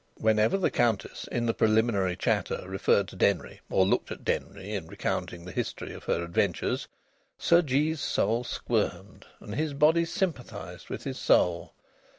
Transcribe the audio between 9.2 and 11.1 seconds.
and his body sympathised with